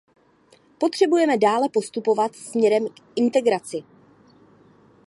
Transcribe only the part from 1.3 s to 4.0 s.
dále postupovat směrem k integraci.